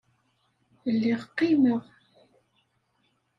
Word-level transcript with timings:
Lliɣ 0.93 1.21
qqimeɣ. 1.29 1.81